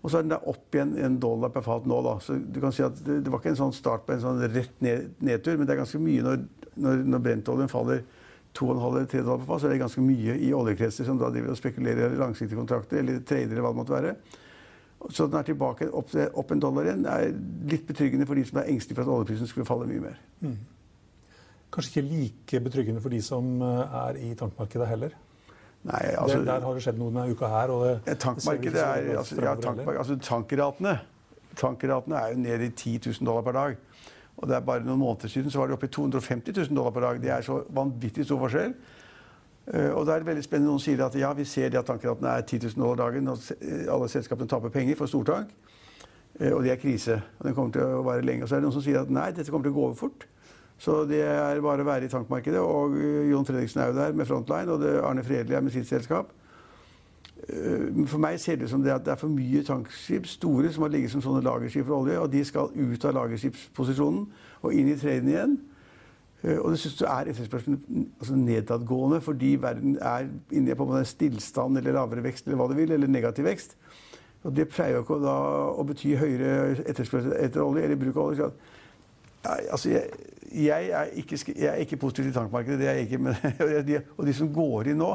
Og 0.00 0.08
så 0.08 0.18
er 0.18 0.24
den 0.24 0.32
der 0.32 0.46
opp 0.48 0.72
igjen 0.74 0.94
en 0.96 1.18
dollar 1.20 1.52
per 1.52 1.64
fat 1.66 1.84
nå. 1.88 1.98
da. 2.06 2.16
Så 2.24 2.38
du 2.40 2.60
kan 2.62 2.72
si 2.72 2.84
at 2.86 2.96
Det, 3.04 3.28
var 3.28 3.42
ikke 3.42 3.52
en 3.52 3.60
sånn 3.66 3.76
start 3.76 4.06
på 4.06 4.14
en 4.14 4.22
sånn 4.22 4.40
rett 4.48 4.80
ned, 4.80 5.12
nedtur, 5.20 5.58
men 5.58 5.68
det 5.68 5.76
er 5.76 5.82
ganske 5.82 6.00
mye 6.00 6.24
når, 6.24 6.46
når, 6.80 7.04
når 7.12 7.24
brentoljen 7.26 7.72
faller 7.72 8.04
2,5-3 8.56 9.20
dollar 9.22 9.42
per 9.42 9.50
fat, 9.50 9.60
så 9.60 9.68
er 9.68 9.74
det 9.74 9.82
ganske 9.84 10.04
mye 10.04 10.38
i 10.40 10.54
oljekretser 10.56 11.06
som 11.06 11.20
da 11.20 11.28
driver 11.30 11.52
og 11.52 11.60
spekulerer 11.60 12.16
i 12.16 12.20
langsiktige 12.20 12.58
kontrakter 12.58 13.02
eller 13.02 13.20
trader 13.20 13.52
eller 13.52 13.66
hva 13.66 13.74
det 13.74 13.82
måtte 13.82 13.98
være. 13.98 14.16
Så 15.08 15.28
den 15.28 15.38
er 15.38 15.46
tilbake 15.48 15.88
opp, 15.96 16.10
opp 16.12 16.50
en 16.52 16.60
dollar 16.60 16.88
igjen. 16.88 17.04
Det 17.04 17.12
er 17.12 17.36
litt 17.72 17.86
betryggende 17.88 18.26
for 18.28 18.40
de 18.40 18.48
som 18.48 18.60
er 18.60 18.72
engstelige 18.72 18.98
for 18.98 19.06
at 19.06 19.14
oljeprisen 19.14 19.48
skulle 19.48 19.68
falle 19.68 19.88
mye 19.88 20.08
mer. 20.08 20.18
Mm. 20.40 20.58
Kanskje 21.70 22.00
ikke 22.00 22.08
like 22.08 22.60
betryggende 22.66 23.02
for 23.02 23.14
de 23.14 23.20
som 23.22 23.60
eh, 23.62 23.98
er 24.04 24.20
i 24.20 24.30
tankmarkedet 24.38 24.88
heller? 24.90 25.14
Nei, 25.82 26.00
altså, 26.18 26.38
der, 26.38 26.44
der, 26.44 26.64
har 26.66 26.74
det 26.76 26.82
skjedd 26.84 26.98
noe 27.00 27.12
denne 27.12 27.30
uka 27.32 27.48
her. 27.48 27.70
og 27.72 27.84
Det, 28.04 28.16
tankmarkedet 28.20 28.80
er, 28.80 29.06
altså, 29.18 29.38
ja, 29.40 29.54
tankmark, 29.56 30.00
altså, 30.02 30.16
tankratene, 30.20 30.98
tankratene 31.56 32.18
er 32.20 32.34
jo 32.34 32.40
nede 32.42 32.66
i 32.66 32.72
10 32.74 32.98
000 33.06 33.26
dollar 33.26 33.46
per 33.46 33.56
dag. 33.56 33.78
Og 34.36 34.48
det 34.48 34.56
er 34.56 34.64
bare 34.64 34.84
noen 34.84 35.00
måneder 35.00 35.28
siden 35.28 35.52
så 35.52 35.60
var 35.60 35.68
de 35.68 35.76
oppe 35.76 35.88
i 35.88 35.92
250 35.92 36.56
000 36.56 36.76
dollar 36.76 36.92
per 36.96 37.06
dag. 37.06 37.22
Det 37.22 37.32
er 37.32 37.46
så 37.46 37.62
vanvittig 37.76 38.24
stor 38.24 38.40
forskjell. 38.44 38.74
Eh, 39.70 39.90
og 39.94 40.04
da 40.06 40.14
er 40.14 40.22
det 40.22 40.30
veldig 40.30 40.44
spennende 40.44 40.72
Noen 40.72 40.82
sier 40.82 41.00
at 41.04 41.16
ja, 41.16 41.32
vi 41.36 41.44
ser 41.48 41.76
at 41.78 41.86
tankratene 41.86 42.34
er 42.34 42.46
10 42.46 42.64
000 42.66 42.80
dollar 42.80 43.04
dagen, 43.04 43.28
og 43.28 43.38
alle 43.94 44.08
selskapene 44.10 44.48
taper 44.50 44.72
penger 44.74 44.98
for 44.98 45.12
stortank. 45.12 45.52
Eh, 46.40 46.52
og 46.52 46.64
det 46.64 46.74
er 46.74 46.80
krise. 46.80 47.20
Og 47.38 47.48
den 47.48 47.56
kommer 47.56 47.76
til 47.76 47.96
å 48.00 48.04
vare 48.06 48.24
lenge. 48.26 48.44
Og 48.44 48.50
så 48.50 48.58
er 48.58 48.62
det 48.62 48.68
noen 48.68 48.76
som 48.76 48.84
sier 48.84 49.00
at 49.00 49.12
nei, 49.12 49.30
dette 49.36 49.52
kommer 49.52 49.68
til 49.68 49.76
å 49.76 49.80
gå 49.80 49.86
over 49.88 49.98
fort. 50.00 50.28
Så 50.80 51.02
det 51.04 51.20
er 51.20 51.60
bare 51.60 51.84
å 51.84 51.88
være 51.88 52.08
i 52.08 52.12
tankmarkedet. 52.12 52.60
Og 52.60 52.96
eh, 52.96 53.30
Jon 53.30 53.46
Fredriksen 53.48 53.82
er 53.82 53.90
jo 53.90 53.98
der 53.98 54.16
med 54.16 54.28
Frontline, 54.28 54.72
og 54.72 54.84
Arne 55.04 55.24
Fredelig 55.24 55.58
er 55.58 55.66
med 55.66 55.76
sitt 55.76 55.88
selskap. 55.90 56.32
For 58.06 58.20
meg 58.20 58.36
ser 58.40 58.58
det 58.60 58.68
ut 58.68 58.72
som 58.74 58.82
det 58.84 58.92
at 58.92 59.04
det 59.04 59.14
er 59.14 59.18
for 59.20 59.32
mye 59.32 59.62
tankskip, 59.64 60.26
store, 60.28 60.70
som 60.72 60.84
har 60.84 60.92
ligget 60.92 61.12
som 61.14 61.22
sånne 61.24 61.40
lagerskip 61.44 61.86
for 61.88 62.02
olje, 62.02 62.18
og 62.20 62.28
de 62.32 62.42
skal 62.44 62.72
ut 62.76 63.04
av 63.08 63.16
lagerskipsposisjonen 63.16 64.26
og 64.60 64.76
inn 64.76 64.90
i 64.92 64.96
traden 65.00 65.30
igjen. 65.32 65.56
Eh, 66.42 66.58
og 66.58 66.72
det 66.72 66.80
synes 66.82 66.98
du 67.00 67.04
er 67.08 67.30
etterspørselen 67.32 68.06
altså 68.20 68.36
nedadgående 68.36 69.20
fordi 69.24 69.54
verden 69.60 69.96
er 70.00 70.28
inne 70.56 70.76
på 70.76 70.86
en 70.88 71.08
stillstand 71.08 71.80
eller 71.80 71.96
lavere 71.96 72.24
vekst 72.24 72.48
eller 72.48 72.60
hva 72.60 72.68
du 72.70 72.76
vil, 72.78 72.92
eller 72.96 73.10
negativ 73.10 73.48
vekst. 73.48 73.76
Og 74.44 74.56
det 74.56 74.70
pleier 74.72 74.96
jo 74.96 75.04
ikke 75.04 75.20
da 75.20 75.36
å 75.76 75.84
bety 75.84 76.14
høyere 76.16 76.78
etterspørsel 76.88 77.34
etter 77.36 77.64
olje 77.64 77.84
eller 77.84 78.00
bruk 78.00 78.16
av 78.16 78.30
olje. 78.30 78.52
Altså 79.72 79.92
jeg, 79.92 80.29
jeg, 80.50 80.90
er 80.90 81.12
ikke, 81.20 81.38
jeg, 81.52 81.68
er 81.68 81.82
ikke, 81.84 81.98
positiv 82.00 82.28
til 82.28 82.34
tankmarkedet, 82.34 82.78
det 82.80 82.88
er 82.88 82.98
jeg 82.98 83.08
ikke. 83.08 83.18
Men, 83.18 83.36
og 84.18 84.26
de 84.26 84.34
som 84.36 84.50
går 84.54 84.92
inn 84.92 85.00
nå, 85.00 85.10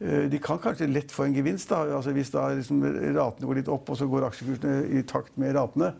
eh, 0.00 0.28
de 0.32 0.40
kan 0.42 0.60
kanskje 0.62 0.90
lett 0.90 1.14
få 1.14 1.26
en 1.26 1.36
gevinst. 1.36 1.70
da, 1.70 1.84
altså 1.96 2.14
Hvis 2.14 2.32
da 2.34 2.48
liksom 2.54 2.82
ratene 3.16 3.48
går 3.48 3.62
litt 3.62 3.72
opp, 3.72 3.90
og 3.90 3.98
så 3.98 4.08
går 4.10 4.28
aksjekursene 4.28 4.98
i 4.98 5.04
takt 5.08 5.38
med 5.40 5.56
ratene. 5.58 5.94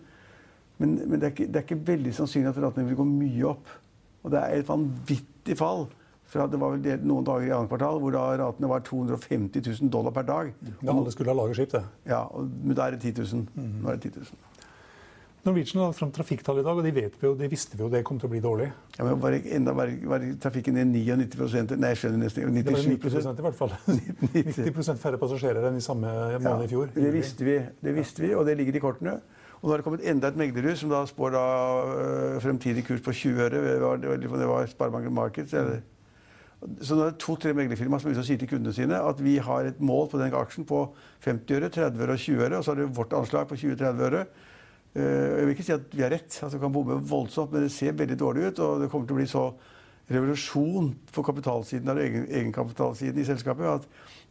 Men, 0.79 0.94
men 1.06 1.19
det, 1.19 1.26
er 1.26 1.35
ikke, 1.35 1.49
det, 1.49 1.56
er 1.56 1.67
ikke, 1.67 1.82
veldig 1.93 2.14
sannsynlig 2.17 2.53
at 2.53 2.62
ratene 2.64 2.88
vil 2.88 2.99
gå 2.99 3.09
mye 3.09 3.50
opp. 3.53 3.75
Og 4.23 4.32
det 4.35 4.41
er 4.41 4.62
et 4.62 4.70
vanvittig 4.70 5.58
fall. 5.58 5.87
Fra 6.32 6.47
det 6.49 6.56
var 6.56 6.73
vel 6.73 7.03
noen 7.05 7.26
dager 7.29 7.44
i 7.44 7.53
annet 7.53 7.69
kvartal 7.69 7.99
hvor 8.00 8.15
da 8.15 8.23
ratene 8.41 8.70
var 8.70 8.85
250 8.87 9.67
000 9.67 9.91
dollar 9.93 10.15
per 10.17 10.25
dag. 10.25 10.55
Ja, 10.81 10.94
alle 10.94 11.12
skulle 11.12 11.35
ha 11.35 11.37
lagerskip, 11.37 11.75
det. 11.75 11.82
Ja, 12.08 12.23
og, 12.25 12.49
men 12.62 12.79
da 12.79 12.87
er 12.87 12.97
det 12.97 13.12
10 13.12 13.26
000. 13.35 13.44
Mm. 13.53 13.75
Nå 13.82 13.93
er 13.93 14.00
det 14.00 14.15
10 14.15 14.23
000. 14.31 14.52
Norwegian 15.43 15.81
har 15.81 15.89
lagt 15.91 15.99
fram 15.99 16.12
trafikktall 16.15 16.61
i 16.61 16.62
dag, 16.62 16.79
og 16.79 16.85
de, 16.87 16.93
vet 16.94 17.15
vi 17.19 17.27
jo, 17.27 17.33
de 17.35 17.49
visste 17.50 17.75
vi 17.75 17.83
jo 17.83 17.89
det 17.91 18.05
kom 18.06 18.19
til 18.23 18.29
å 18.29 18.31
bli 18.31 18.41
dårlig. 18.44 18.69
Ja, 18.94 19.06
men 19.09 19.19
var, 19.23 19.35
enda, 19.35 19.73
var, 19.75 19.91
var 20.12 20.27
trafikken 20.43 20.77
ned 20.79 20.93
99 20.94 21.75
Nei, 21.83 21.91
jeg 21.91 21.99
skjønner 21.99 22.20
nesten 22.22 22.46
97 22.46 22.63
Det 22.63 22.75
var 22.77 22.84
90 22.87 23.41
i 23.43 23.46
hvert 23.49 23.58
fall. 23.58 23.75
90% 24.37 25.01
færre 25.03 25.19
passasjerer 25.19 25.67
enn 25.67 25.81
i 25.81 25.82
samme 25.82 26.13
måned 26.37 26.69
i 26.69 26.70
fjor. 26.70 26.93
Det 26.94 27.11
visste 27.15 27.49
vi, 27.49 27.56
det 27.82 27.94
visste 27.96 28.22
vi, 28.22 28.31
og 28.39 28.46
det 28.46 28.55
ligger 28.61 28.79
i 28.79 28.84
kortene. 28.84 29.17
Og 29.63 29.67
nå 29.67 29.75
har 29.75 29.82
det 29.82 29.87
kommet 29.87 30.06
enda 30.11 30.31
et 30.31 30.39
meglerhus 30.39 30.81
som 30.82 30.91
da 30.94 31.03
spår 31.11 31.34
da, 31.34 31.43
øh, 31.96 32.37
fremtidig 32.43 32.87
kurs 32.87 33.03
på 33.03 33.15
20 33.15 33.43
øre. 33.43 33.65
Det 33.67 33.82
var, 33.82 33.99
det 33.99 34.31
var, 34.31 34.46
var 34.51 34.70
Sparebanken 34.70 35.15
Markets. 35.15 35.55
Eller. 35.58 35.82
Så 36.82 36.94
nå 36.94 37.08
er 37.08 37.13
det 37.13 37.22
to-tre 37.22 37.51
meglerfirmaer 37.58 38.03
som 38.03 38.11
er 38.11 38.15
ute 38.15 38.22
og 38.22 38.31
sier 38.31 38.39
til 38.39 38.51
kundene 38.51 38.75
sine 38.75 38.99
at 39.03 39.19
vi 39.22 39.37
har 39.43 39.67
et 39.67 39.82
mål 39.82 40.06
på 40.11 40.22
den 40.22 40.34
aksjen 40.39 40.67
på 40.67 40.84
50 41.27 41.58
øre, 41.58 41.70
30 41.75 42.06
øre 42.06 42.15
og 42.19 42.27
20 42.31 42.46
øre. 42.46 42.58
Og 42.58 42.65
så 42.65 42.75
har 42.75 42.82
det 42.82 42.91
vårt 42.94 43.15
anslag 43.19 43.51
på 43.51 43.58
20-30 43.58 44.06
øre. 44.06 44.25
Uh, 44.93 45.03
jeg 45.03 45.44
vil 45.44 45.55
ikke 45.55 45.67
si 45.67 45.77
at 45.77 45.94
vi 45.94 46.05
har 46.05 46.13
rett, 46.13 46.39
altså 46.43 46.56
vi 46.58 46.63
kan 46.65 46.75
bomme 46.75 46.99
voldsomt, 47.08 47.53
men 47.55 47.65
det 47.65 47.72
ser 47.75 47.96
veldig 47.96 48.19
dårlig 48.20 48.51
ut. 48.51 48.65
Og 48.65 48.82
det 48.82 48.91
kommer 48.93 49.08
til 49.08 49.17
å 49.17 49.20
bli 49.20 49.31
så 49.31 49.46
revolusjon 50.13 50.93
for 51.15 51.25
kapitalsiden 51.25 51.89
eller 51.89 52.05
egen, 52.06 52.27
egenkapitalsiden 52.29 53.20
i 53.22 53.27
selskapet 53.27 53.69
at 53.70 53.87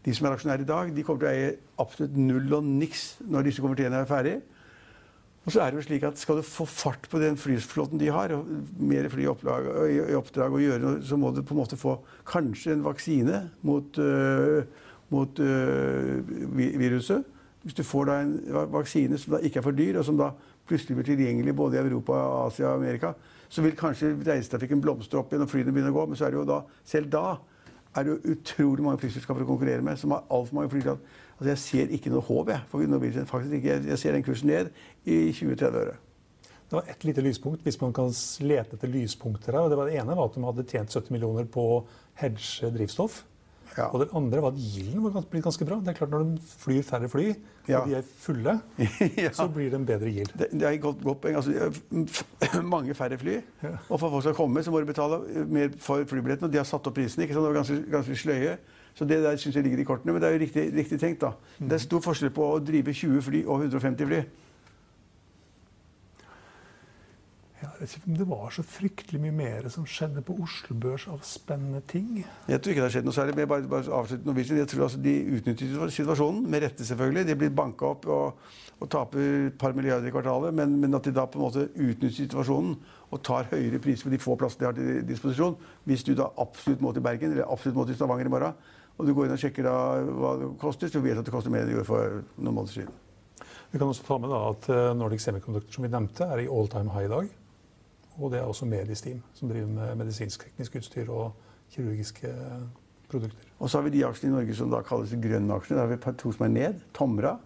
de 0.05 0.13
som 0.13 0.27
er 0.27 0.35
aksjonærer 0.35 0.65
i 0.65 0.69
dag, 0.69 0.89
de 0.93 1.03
kommer 1.05 1.23
til 1.23 1.29
å 1.29 1.33
eie 1.35 1.51
absolutt 1.81 2.17
null 2.17 2.57
og 2.57 2.65
niks 2.65 3.05
når 3.21 3.47
disse 3.47 3.63
konvertiene 3.63 4.01
er 4.01 4.09
ferdig. 4.09 4.39
Og 5.41 5.53
så 5.53 5.63
er 5.63 5.71
det 5.71 5.79
jo 5.79 5.85
slik 5.87 6.03
at 6.05 6.19
Skal 6.21 6.37
du 6.37 6.45
få 6.45 6.67
fart 6.69 7.07
på 7.09 7.19
den 7.21 7.37
flyflåten 7.37 7.99
de 8.01 8.11
har, 8.13 8.33
og 8.35 8.49
mer 8.77 9.09
fly 9.09 9.25
i 9.25 9.29
oppdrag, 9.31 9.69
i 9.89 10.17
oppdrag 10.17 10.53
å 10.53 10.61
gjøre, 10.61 10.95
så 11.05 11.17
må 11.17 11.31
du 11.33 11.41
på 11.41 11.55
en 11.55 11.61
måte 11.63 11.79
få 11.81 11.97
kanskje 12.29 12.75
en 12.75 12.85
vaksine 12.85 13.43
mot, 13.65 13.97
uh, 13.97 14.61
mot 15.09 15.41
uh, 15.41 16.33
viruset. 16.57 17.25
Hvis 17.61 17.77
du 17.77 17.83
får 17.85 18.09
da 18.09 18.19
en 18.21 18.35
vaksine 18.73 19.17
som 19.21 19.35
da 19.35 19.41
ikke 19.45 19.61
er 19.61 19.65
for 19.65 19.77
dyr, 19.77 19.99
og 20.01 20.05
som 20.05 20.17
da 20.17 20.31
plutselig 20.71 20.97
blir 20.97 21.09
tilgjengelig 21.11 21.55
både 21.59 21.77
i 21.77 21.83
Europa, 21.83 22.17
Asia 22.47 22.71
og 22.71 22.81
Amerika, 22.81 23.13
så 23.51 23.63
vil 23.65 23.75
kanskje 23.77 24.13
reisetrafikken 24.25 24.81
blomstre 24.83 25.19
opp 25.19 25.33
igjen 25.33 25.43
og 25.45 25.51
flyene 25.51 25.73
begynner 25.75 25.91
å 25.91 25.99
gå. 25.99 26.05
Men 26.09 26.19
så 26.19 26.27
er 26.27 26.33
det 26.33 26.39
jo 26.39 26.47
da, 26.47 26.61
selv 26.87 27.11
da 27.11 27.25
er 27.91 28.07
det 28.07 28.13
jo 28.13 28.35
utrolig 28.35 28.85
mange 28.85 29.01
flyselskaper 29.01 29.43
å 29.43 29.49
konkurrere 29.49 29.83
med 29.83 29.99
som 29.99 30.15
har 30.15 30.23
altfor 30.31 30.61
mange 30.61 30.71
fly 30.71 30.95
Altså 31.41 31.49
jeg 31.49 31.61
ser 31.63 31.93
ikke 31.95 32.11
noe 32.13 32.21
håp 32.21 32.51
jeg, 32.53 32.61
for 32.69 32.85
Norwegian. 32.85 33.25
faktisk 33.25 33.55
ikke. 33.57 33.79
Jeg 33.89 33.97
ser 33.97 34.13
den 34.13 34.23
kursen 34.23 34.51
ned 34.51 34.67
i 35.09 35.31
20-30 35.33 35.77
øre. 35.81 35.95
Det 36.69 36.77
var 36.77 36.85
ett 36.87 37.03
lite 37.03 37.23
lyspunkt, 37.25 37.63
hvis 37.65 37.81
man 37.81 37.93
kan 37.93 38.13
lete 38.45 38.77
etter 38.77 38.87
lyspunkter 38.87 39.51
her. 39.51 39.65
og 39.65 39.69
Det 39.69 39.77
var 39.79 39.89
det 39.89 39.97
ene 39.97 40.15
var 40.15 40.29
at 40.29 40.35
de 40.37 40.43
hadde 40.45 40.67
tjent 40.69 40.93
70 40.93 41.11
millioner 41.11 41.49
på 41.49 41.65
hedge 42.21 42.69
drivstoff. 42.77 43.23
Ja. 43.77 43.85
Og 43.95 44.01
det 44.01 44.09
andre 44.13 44.41
var 44.43 44.51
at 44.51 44.57
gilden 44.59 45.03
var 45.05 45.21
blitt 45.31 45.43
ganske 45.45 45.65
bra. 45.65 45.77
Det 45.79 45.87
er 45.93 45.93
klart 46.01 46.09
Når 46.11 46.23
de 46.27 46.41
flyr 46.59 46.81
færre 46.83 47.07
fly, 47.09 47.27
Ja. 47.69 47.79
og 47.79 47.87
de 47.89 47.95
er 47.95 48.01
fulle, 48.19 48.57
Ja. 49.23 49.29
så 49.31 49.45
blir 49.47 49.69
det 49.71 49.79
en 49.79 49.85
bedre 49.85 50.11
gild. 50.11 50.33
Det, 50.37 50.49
det 50.51 50.63
er 50.67 50.71
et 50.75 50.81
godt, 50.81 50.99
godt 51.03 51.21
poeng. 51.21 51.35
Altså, 51.39 52.61
mange 52.63 52.93
færre 52.93 53.17
fly. 53.17 53.37
Og 53.89 53.99
for 53.99 54.09
folk 54.09 54.23
skal 54.23 54.35
komme, 54.35 54.63
så 54.63 54.71
må 54.71 54.79
de 54.83 54.85
betale 54.91 55.21
mer 55.47 55.69
for 55.79 56.03
flybilletten. 56.03 56.45
Og 56.49 56.51
de 56.51 56.57
har 56.59 56.67
satt 56.67 56.87
opp 56.91 56.95
prisene. 56.99 57.23
ikke 57.23 57.33
sant? 57.37 57.45
Det 57.47 57.53
var 57.53 57.59
ganske, 57.61 57.79
ganske 57.91 58.15
sløye. 58.25 58.57
Så 58.93 59.05
det 59.07 59.21
der 59.23 59.37
syns 59.39 59.55
jeg 59.55 59.63
ligger 59.63 59.79
i 59.79 59.87
kortene. 59.87 60.11
Men 60.11 60.21
det 60.21 60.27
er 60.29 60.33
jo 60.35 60.43
riktig, 60.43 60.67
riktig 60.75 60.99
tenkt, 60.99 61.21
da. 61.23 61.31
Det 61.59 61.71
er 61.77 61.85
stor 61.85 62.01
forskjell 62.03 62.33
på 62.35 62.43
å 62.43 62.59
drive 62.59 62.91
20 62.93 63.21
fly 63.23 63.45
og 63.47 63.61
150 63.63 64.09
fly. 64.11 64.19
Jeg 67.61 67.70
vet 67.81 67.95
ikke 67.97 68.09
om 68.11 68.17
det 68.19 68.27
var 68.29 68.53
så 68.53 68.63
fryktelig 68.65 69.19
mye 69.23 69.33
mer 69.35 69.67
som 69.73 69.85
skjedde 69.89 70.23
på 70.25 70.35
Oslo 70.43 70.75
Børs 70.77 71.07
av 71.09 71.21
spennende 71.25 71.81
ting. 71.89 72.21
Jeg 72.21 72.61
tror 72.61 72.73
ikke 72.73 72.81
det 72.81 72.87
har 72.87 72.95
skjedd 72.95 73.07
noe 73.09 73.17
særlig. 73.17 73.35
Men 73.35 73.43
jeg 73.45 73.51
bare, 73.51 73.69
bare 73.71 73.95
avslutte 73.99 74.27
Norwegian. 74.29 74.59
Jeg 74.61 74.71
tror 74.71 74.85
altså 74.87 75.01
De 75.01 75.15
utnytter 75.37 75.93
situasjonen, 75.97 76.43
med 76.51 76.65
rette 76.65 76.87
selvfølgelig. 76.87 77.27
De 77.29 77.37
blir 77.41 77.53
banka 77.57 77.91
opp 77.91 78.07
og, 78.11 78.41
og 78.79 78.91
taper 78.91 79.21
et 79.47 79.57
par 79.61 79.75
milliarder 79.77 80.09
i 80.09 80.13
kvartalet. 80.13 80.55
Men, 80.57 80.77
men 80.83 80.97
at 80.97 81.07
de 81.07 81.15
da 81.15 81.25
på 81.25 81.41
en 81.41 81.45
måte 81.47 81.67
utnytter 81.71 82.17
situasjonen 82.19 82.75
og 83.11 83.23
tar 83.27 83.49
høyere 83.51 83.81
priser 83.83 84.07
på 84.07 84.13
de 84.13 84.21
få 84.21 84.37
plassene 84.39 84.63
de 84.63 84.69
har 84.69 84.77
til 84.77 85.07
disposisjon. 85.09 85.57
Hvis 85.89 86.05
du 86.07 86.13
da 86.17 86.29
absolutt 86.41 86.83
må 86.85 86.93
til 86.95 87.05
Bergen 87.05 87.33
eller 87.33 87.49
absolutt 87.49 87.81
må 87.81 87.87
til 87.89 87.97
Stavanger 87.97 88.29
i 88.29 88.33
morgen, 88.33 88.71
og 88.99 89.07
du 89.07 89.15
går 89.17 89.27
inn 89.27 89.35
og 89.35 89.41
sjekker 89.41 89.65
da 89.65 89.75
hva 90.05 90.35
det 90.37 90.51
koster, 90.61 90.91
så 90.91 91.01
vet 91.01 91.17
du 91.17 91.23
at 91.23 91.27
det 91.27 91.33
koster 91.33 91.53
mer 91.53 91.63
enn 91.63 91.71
det 91.71 91.79
gjorde 91.79 91.89
for 91.89 92.21
noen 92.37 92.55
måneder 92.59 92.81
siden. 92.81 92.99
Vi 93.71 93.79
kan 93.79 93.87
også 93.87 94.03
ta 94.05 94.17
med 94.19 94.29
da 94.29 94.39
at 94.51 94.67
eh, 94.69 94.87
Nordic 94.99 95.23
Semiconductor 95.23 95.73
som 95.73 95.85
vi 95.87 95.91
nevnte, 95.91 96.27
er 96.27 96.43
i 96.43 96.49
all 96.51 96.67
time 96.71 96.91
high 96.91 97.07
i 97.07 97.11
dag. 97.11 97.29
Og 98.19 98.31
det 98.31 98.41
er 98.41 98.49
også 98.49 98.67
Medisteam, 98.67 99.21
som 99.33 99.49
driver 99.49 99.69
med 99.71 99.95
medisinsk-teknisk 100.03 100.75
utstyr 100.81 101.09
og 101.09 101.31
kirurgiske 101.71 102.31
produkter. 103.11 103.47
Og 103.59 103.69
så 103.69 103.79
har 103.79 103.87
vi 103.87 103.93
de 103.95 104.03
aksjene 104.07 104.33
i 104.33 104.35
Norge 104.39 104.57
som 104.57 104.71
da 104.71 104.81
kalles 104.85 105.13
grønne 105.23 105.55
aksjer. 105.55 105.77
Da 105.77 105.85
har 105.85 105.93
vi 105.93 106.17
to 106.19 106.33
som 106.35 106.45
er 106.47 106.53
ned. 106.53 106.83
Tomra 106.97 107.37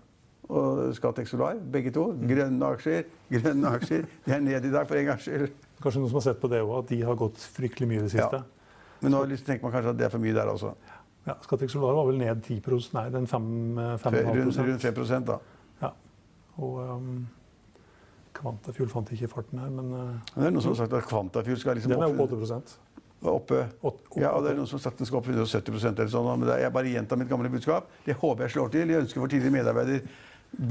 og 0.49 0.95
Scatec 0.95 1.29
Solar. 1.29 1.59
Begge 1.73 1.93
to. 1.93 2.07
Grønne 2.21 2.73
aksjer. 2.75 3.05
Grønne 3.31 3.71
aksjer. 3.77 4.09
De 4.25 4.33
er 4.33 4.43
ned 4.45 4.65
i 4.65 4.73
dag 4.73 4.87
for 4.89 4.99
en 4.99 5.07
gangs 5.09 5.25
skyld. 5.25 5.47
Kanskje 5.81 6.01
noen 6.01 6.11
som 6.11 6.19
har 6.21 6.27
sett 6.29 6.41
på 6.41 6.49
det 6.51 6.61
òg, 6.63 6.75
at 6.83 6.91
de 6.91 6.99
har 7.05 7.17
gått 7.19 7.41
fryktelig 7.55 7.89
mye 7.89 8.03
i 8.03 8.05
det 8.05 8.13
siste. 8.13 8.43
Men 9.01 9.13
nå 9.13 9.23
tenker 9.35 9.65
man 9.65 9.73
kanskje 9.73 9.95
at 9.95 9.99
det 9.99 10.07
er 10.07 10.13
for 10.13 10.23
mye 10.23 10.35
der 10.37 10.51
også. 10.53 10.75
Ja, 11.25 11.35
Scatec 11.41 11.73
Solar 11.73 11.97
var 11.97 12.05
vel 12.11 12.19
ned 12.21 12.43
10 12.45 12.61
Nei, 12.93 13.07
den 13.13 13.25
5,5 13.25 14.19
Rundt, 14.37 14.59
rundt 14.61 14.85
5 14.85 15.25
da. 15.25 15.39
Ja. 15.81 15.89
Og 16.61 16.77
um, 16.85 17.25
Quantafuel 18.35 18.89
fant 18.91 19.11
ikke 19.15 19.29
farten 19.31 19.61
her, 19.63 19.71
men 19.71 19.93
uh, 19.95 20.33
det 20.35 20.49
er 20.49 20.53
noen 20.53 20.63
som 20.65 20.73
har 20.73 20.81
sagt 20.83 20.93
at 20.97 21.07
Quantafuel 21.09 21.59
skal 21.61 21.79
liksom 21.79 21.95
den 21.95 22.03
er 22.03 22.11
opp, 22.11 22.35
opp 22.35 22.45
8 22.45 22.85
oppe 23.25 24.21
Ja, 24.21 24.31
og 24.35 24.43
det 24.45 24.51
er 24.53 24.59
noen 24.59 24.69
som 24.69 24.77
har 24.79 24.85
sagt 24.85 25.01
den 25.01 25.07
skal 25.09 25.21
opp 25.21 25.29
170% 25.31 25.97
eller 25.97 26.11
sånn. 26.11 26.31
Men 26.41 26.51
jeg 26.61 26.73
bare 26.75 26.91
gjentar 26.91 27.19
mitt 27.19 27.31
gamle 27.31 27.49
budskap. 27.49 27.87
Det 28.05 28.17
håper 28.21 28.45
jeg 28.45 28.55
slår 28.57 28.73
til. 28.75 28.91
Jeg 28.93 29.05
ønsker 29.05 29.23
for 29.23 29.31
tidligere 29.31 29.55
medarbeider 29.55 30.03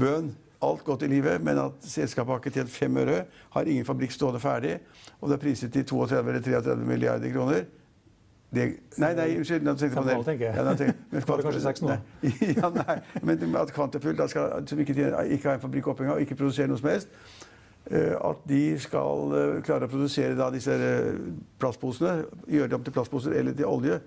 bønn. 0.01 0.33
Alt 0.63 0.85
godt 0.87 1.03
i 1.03 1.09
livet, 1.11 1.43
men 1.43 1.59
at 1.61 1.83
selskapet 1.85 2.31
har 2.31 2.39
ikke 2.39 2.53
tjent 2.55 2.71
fem 2.71 2.95
øre, 2.97 3.25
har 3.53 3.67
ingen 3.69 3.85
fabrikk 3.85 4.13
stående 4.15 4.39
ferdig, 4.41 4.77
og 5.19 5.27
det 5.29 5.35
er 5.35 5.41
priset 5.43 5.73
til 5.75 5.83
32 5.85 6.21
eller 6.31 6.45
33 6.45 6.87
milliarder 6.87 7.33
kroner. 7.33 7.65
Det, 8.55 8.65
nei, 9.01 9.09
nei, 9.17 9.25
unnskyld. 9.41 9.65
Nå 9.67 9.73
tenkte 9.75 9.99
jeg 9.99 10.15
på 10.15 10.21
og 10.21 10.25
det. 10.29 10.37
Ja, 10.45 10.63
tenker- 10.79 11.01
men 11.11 11.25
kanskje 11.27 11.61
seks 11.65 11.83
nå? 11.83 11.91
Nei, 11.91 12.31
ja, 12.61 12.69
nei, 12.71 12.95
men 13.27 13.59
at 13.59 13.73
Quantafuel, 13.75 14.23
som 14.31 14.81
ikke, 14.85 14.95
ikke 14.95 15.49
har 15.49 15.57
en 15.59 15.65
fabrikk 15.67 15.91
oppe 15.91 16.07
engang, 16.07 16.23
ikke 16.23 16.39
produserer 16.39 16.71
noe 16.71 16.79
som 16.79 16.89
helst, 16.89 17.11
eh, 17.11 17.54
Eh, 17.91 18.15
at 18.17 18.45
de 18.49 18.61
skal 18.81 19.33
eh, 19.37 19.57
klare 19.65 19.85
å 19.85 19.91
produsere 19.91 20.47
disse 20.55 20.73
eh, 20.73 21.17
plastposene, 21.61 22.23
gjøre 22.49 22.71
dem 22.71 22.85
til 22.85 22.95
plastposer 22.95 23.35
eller 23.37 23.53
til 23.53 23.69
olje, 23.69 23.99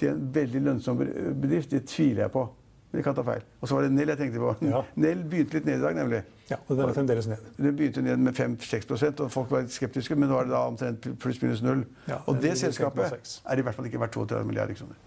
til 0.00 0.14
en 0.14 0.22
veldig 0.32 0.62
lønnsom 0.70 1.02
bedrift. 1.02 1.74
Det 1.74 1.84
tviler 1.90 2.24
jeg 2.26 2.32
på. 2.32 2.46
Men 2.86 3.02
jeg 3.02 3.04
kan 3.04 3.16
ta 3.18 3.24
feil. 3.26 3.44
Og 3.60 3.68
så 3.68 3.76
var 3.76 3.84
det 3.84 3.92
Nell 3.92 4.12
jeg 4.14 4.20
tenkte 4.22 4.40
på. 4.40 4.54
Ja. 4.64 4.80
Nell 5.04 5.20
begynte 5.28 5.58
litt 5.58 5.68
ned 5.68 5.82
i 5.82 5.84
dag, 5.84 5.98
nemlig. 5.98 6.22
Ja, 6.48 6.60
og 6.62 6.78
Den 6.78 6.86
er 6.86 6.96
fremdeles 6.96 7.28
ned. 7.28 7.44
Den 7.58 7.76
begynte 7.76 8.04
ned 8.06 8.22
med 8.24 8.38
5-6 8.38 8.94
og 8.94 9.30
folk 9.34 9.52
var 9.52 9.66
litt 9.66 9.74
skeptiske, 9.74 10.16
men 10.16 10.30
nå 10.32 10.38
er 10.40 10.48
det 10.48 10.54
da 10.54 10.62
omtrent 10.70 11.08
pluss-minus 11.20 11.64
null. 11.66 11.84
Ja, 12.06 12.22
og 12.24 12.38
det, 12.40 12.54
det 12.54 12.60
selskapet 12.62 13.18
er 13.18 13.60
i 13.60 13.66
hvert 13.66 13.76
fall 13.76 13.90
ikke 13.90 14.00
verdt 14.00 14.16
32 14.16 14.48
milliarder 14.48 14.78
kroner. 14.78 15.02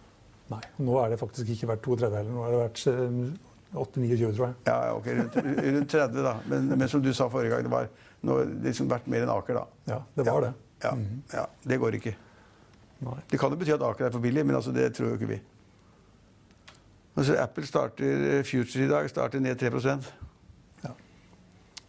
Nei. 0.50 0.62
Nå 0.82 0.98
er 1.02 1.14
det 1.14 1.22
faktisk 1.22 1.50
ikke 1.56 1.72
verdt 1.72 1.86
32 1.88 2.20
heller. 2.20 2.34
Nå 2.36 2.46
er 2.46 2.54
det 2.54 2.62
verdt 2.66 2.84
8-29, 3.74 4.36
tror 4.36 4.48
jeg. 4.48 4.56
Ja, 4.66 4.78
ok, 4.96 5.08
rundt, 5.08 5.36
rundt 5.76 5.92
30, 5.92 6.24
da. 6.26 6.34
Men, 6.50 6.72
men, 6.74 6.88
som 6.90 7.04
du 7.04 7.12
sa 7.14 7.28
forrige 7.30 7.54
gang, 7.54 7.68
det 7.68 7.74
var 7.74 7.90
nå, 8.26 8.40
liksom 8.66 8.90
vært 8.90 9.08
mer 9.12 9.26
enn 9.26 9.32
Aker, 9.34 9.60
da. 9.60 9.66
Ja, 9.92 10.00
det 10.16 10.26
var 10.26 10.42
ja. 10.42 10.48
det. 10.48 10.54
Ja, 10.82 10.92
mm 10.96 11.06
-hmm. 11.06 11.22
ja, 11.36 11.48
det 11.64 11.78
går 11.78 11.96
ikke. 11.96 12.16
Nei. 13.00 13.20
Det 13.30 13.40
kan 13.40 13.52
jo 13.52 13.58
bety 13.58 13.74
at 13.74 13.82
Aker 13.82 14.06
er 14.06 14.12
for 14.12 14.20
billig, 14.20 14.46
men 14.46 14.56
altså, 14.56 14.72
det 14.72 14.94
tror 14.96 15.10
jo 15.10 15.14
ikke 15.14 15.28
vi. 15.28 15.42
Altså, 17.16 17.36
Apple 17.36 17.66
starter 17.66 18.38
eh, 18.38 18.44
Future 18.44 18.86
i 18.86 18.88
dag 18.88 19.10
starter 19.10 19.40
ned 19.40 19.60
3 19.60 19.70
Ja. 20.84 20.92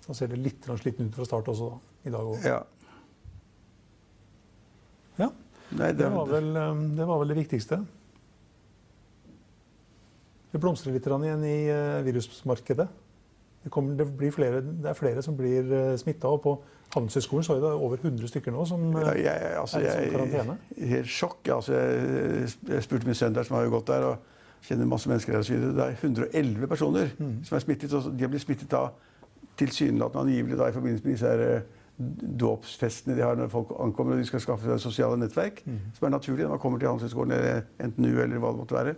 Da 0.06 0.14
ser 0.14 0.26
det 0.26 0.38
litt 0.38 0.64
sliten 0.64 1.06
ut 1.06 1.14
fra 1.14 1.24
start 1.24 1.48
også, 1.48 1.70
da. 1.70 1.78
I 2.04 2.10
dag 2.10 2.20
òg. 2.20 2.44
Ja. 2.44 2.62
ja. 5.18 5.30
Nei, 5.70 5.92
det, 5.92 5.98
det, 5.98 6.10
var 6.10 6.26
vel, 6.26 6.56
eh, 6.56 6.74
det 6.96 7.06
var 7.06 7.18
vel 7.18 7.28
det 7.28 7.36
viktigste. 7.36 7.84
Det 10.52 10.60
blomstrer 10.60 10.92
litt 10.96 11.06
igjen 11.06 11.44
i 11.46 11.56
eh, 11.70 12.00
virusmarkedet. 12.06 12.88
Det, 13.62 13.70
kommer, 13.70 13.94
det, 13.96 14.06
blir 14.16 14.32
flere, 14.32 14.62
det 14.64 14.88
er 14.90 14.96
flere 14.96 15.22
som 15.22 15.36
blir 15.36 15.96
smitta. 16.00 16.28
Og 16.32 16.40
på 16.42 16.54
Handelshøyskolen 16.94 17.44
så 17.46 17.54
er 17.54 17.60
det 17.62 17.70
over 17.76 18.00
100 18.02 18.28
stykker 18.32 18.54
nå 18.54 18.64
som 18.66 18.88
Ja, 18.96 19.12
eh, 19.12 19.22
jeg, 19.26 19.52
altså, 19.60 19.78
er 19.84 20.06
i 20.06 20.10
karantene. 20.10 20.56
jeg, 20.76 20.88
helt 20.94 21.12
sjokk. 21.12 21.48
Altså, 21.54 21.76
jeg, 21.76 22.48
jeg 22.72 22.82
spurte 22.86 23.06
min 23.06 23.14
sønn 23.18 23.36
der, 23.36 23.46
som 23.46 23.56
har 23.60 23.68
jo 23.68 23.74
gått 23.76 23.92
der, 23.92 24.08
og 24.08 24.64
kjenner 24.66 24.88
masse 24.90 25.08
mennesker 25.08 25.36
der. 25.38 25.60
Det 25.76 25.84
er 25.86 25.94
111 26.00 26.66
personer 26.68 27.12
Mm. 27.18 27.44
som 27.44 27.56
er 27.56 27.62
smittet. 27.66 27.92
Og 27.94 28.10
de 28.16 28.24
har 28.26 28.32
blitt 28.32 28.42
smittet 28.42 28.72
av 28.74 28.90
tilsynelatende 29.60 30.24
angivelig 30.24 30.58
da, 30.58 30.68
i 30.68 30.72
forbindelse 30.74 31.04
med 31.06 31.14
disse 31.14 31.30
her, 31.30 31.44
eh, 31.60 31.62
dåpsfestene 32.40 33.16
de 33.16 33.22
har 33.22 33.36
når 33.36 33.50
folk 33.52 33.72
ankommer 33.78 34.16
og 34.16 34.22
de 34.22 34.28
skal 34.28 34.40
skaffe 34.40 34.64
seg 34.66 34.80
sosiale 34.80 35.18
nettverk. 35.20 35.62
Mm. 35.66 35.78
Som 35.94 36.06
er 36.08 36.14
naturlig 36.16 36.46
når 36.46 36.54
man 36.56 36.62
kommer 36.62 36.80
til 36.80 36.88
Handelshøyskolen 36.88 37.32
eller 37.36 37.62
NTNU 37.78 38.22
eller 38.22 38.40
hva 38.40 38.52
det 38.54 38.62
måtte 38.62 38.78
være. 38.78 38.94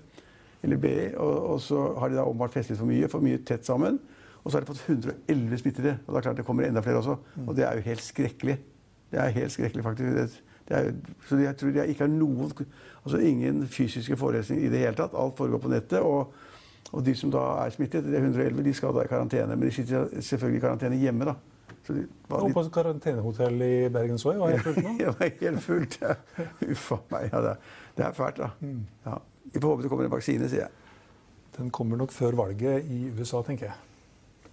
Eller 0.62 0.76
BI. 0.76 1.14
Og, 1.16 1.50
og 1.54 1.60
så 1.60 1.94
har 1.98 2.08
de 2.08 2.18
da 2.18 2.26
åpenbart 2.26 2.54
festet 2.54 2.78
for 2.78 2.88
mye, 2.88 3.08
for 3.10 3.24
mye 3.24 3.40
tett 3.46 3.66
sammen. 3.66 3.98
Og 4.42 4.50
så 4.50 4.58
har 4.58 4.64
de 4.64 4.72
fått 4.72 4.84
111 4.88 5.58
smittede. 5.58 5.96
Og 6.06 6.14
det 6.14 6.20
er 6.20 6.28
klart 6.28 6.38
det 6.40 6.46
kommer 6.46 6.66
enda 6.66 6.82
flere 6.82 7.02
også. 7.02 7.16
Mm. 7.36 7.48
Og 7.48 7.56
det 7.56 7.66
er 7.66 7.78
jo 7.78 7.86
helt 7.86 8.02
skrekkelig. 8.02 8.56
Det 9.12 9.20
er 9.20 9.36
helt 9.36 9.52
skrekkelig, 9.52 9.84
faktisk. 9.84 10.42
Er, 10.72 10.92
så 11.28 11.36
jeg 11.36 11.56
tror 11.56 11.74
jeg 11.74 11.88
ikke 11.88 12.06
har 12.06 12.08
noen 12.08 12.52
Altså 13.04 13.18
ingen 13.18 13.66
fysiske 13.66 14.16
forelesninger 14.16 14.66
i 14.66 14.70
det 14.70 14.78
hele 14.78 14.94
tatt. 14.94 15.14
Alt 15.18 15.36
foregår 15.36 15.58
på 15.58 15.68
nettet. 15.68 15.98
Og, 16.00 16.32
og 16.92 17.06
de 17.06 17.14
som 17.14 17.30
da 17.30 17.42
er 17.64 17.74
smittet, 17.74 18.04
det 18.04 18.14
er 18.14 18.22
111, 18.22 18.62
de 18.64 18.74
skal 18.74 18.94
da 18.94 19.02
i 19.02 19.10
karantene. 19.10 19.56
Men 19.56 19.68
de 19.68 19.74
sitter 19.74 20.08
selvfølgelig 20.20 20.58
i 20.58 20.66
karantene 20.66 20.96
hjemme, 20.96 21.24
da. 21.24 21.34
Så 21.86 21.92
de 21.96 22.04
var 22.30 22.44
Og 22.46 22.52
på 22.54 22.62
karantenehotell 22.70 23.62
i 23.66 23.72
Bergen 23.90 24.18
så 24.18 24.32
jeg, 24.32 24.40
var 24.40 24.52
helt 24.54 24.62
fullt 24.68 24.82
nå. 24.86 24.92
jeg 25.02 25.14
var 25.18 25.32
helt 25.40 25.62
fullt. 25.64 25.98
Ja. 26.02 26.14
Uff 26.70 26.92
a 26.94 26.98
meg. 27.10 27.30
Ja, 27.32 27.40
det, 27.42 27.54
er- 27.56 27.80
det 27.96 28.10
fælt, 28.16 28.36
da. 28.38 28.50
Mm. 28.60 28.82
Ja. 29.06 29.16
Vi 29.52 29.60
får 29.60 29.68
håpe 29.74 29.82
det 29.82 29.90
kommer 29.92 30.04
en 30.06 30.12
vaksine, 30.14 30.48
sier 30.48 30.66
jeg. 30.66 30.70
Den 31.58 31.70
kommer 31.74 31.98
nok 32.00 32.12
før 32.14 32.32
valget 32.38 32.86
i 32.88 33.00
USA, 33.18 33.42
tenker 33.44 33.66
jeg. 33.68 33.74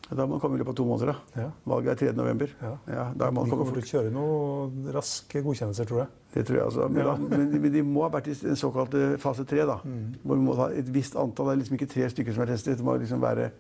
Da 0.10 0.26
må 0.26 0.34
den 0.36 0.42
komme 0.42 0.58
i 0.58 0.60
løpet 0.60 0.74
av 0.74 0.78
to 0.80 0.86
måneder. 0.90 1.12
da. 1.14 1.44
Ja. 1.44 1.50
Valget 1.70 1.92
er 1.94 2.00
3. 2.10 2.16
november. 2.18 2.50
Ja. 2.66 2.72
Ja, 2.90 3.04
da 3.16 3.28
må 3.32 3.44
De 3.46 3.52
kommer 3.54 3.70
til 3.78 3.84
å 3.86 3.90
kjøre 3.92 4.12
noen 4.16 4.88
raske 4.96 5.44
godkjennelser, 5.46 5.86
tror 5.86 6.00
jeg. 6.02 6.10
Det 6.34 6.44
tror 6.48 6.58
jeg 6.58 6.66
altså. 6.66 6.88
Men, 6.90 6.98
Ja. 6.98 7.12
da, 7.12 7.16
men, 7.38 7.62
men 7.62 7.72
de 7.78 7.84
må 7.86 8.02
ha 8.08 8.10
vært 8.18 8.28
i 8.34 8.34
den 8.42 8.58
såkalte 8.58 9.20
fase 9.22 9.46
3, 9.46 9.68
da. 9.70 9.78
Mm. 9.86 10.16
Hvor 10.24 10.36
vi 10.42 10.48
må 10.50 10.56
ha 10.58 10.68
et 10.74 10.90
visst 10.98 11.16
antall. 11.16 11.52
Det 11.52 11.54
er 11.54 11.62
liksom 11.62 11.78
ikke 11.78 11.92
tre 11.94 12.10
stykker 12.10 12.34
som 12.34 12.42
er 12.48 12.52
testet. 12.56 12.78
Det 12.82 12.86
må 12.90 12.98
liksom 12.98 13.22
være 13.22 13.52